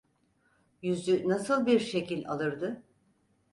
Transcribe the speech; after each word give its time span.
Yüzü 0.81 1.29
nasıl 1.29 1.65
bir 1.65 1.79
şekil 1.79 2.27
alırdı? 2.29 2.83